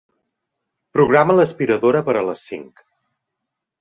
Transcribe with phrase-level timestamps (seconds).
[0.97, 2.87] Programa l'aspiradora per a les cinc.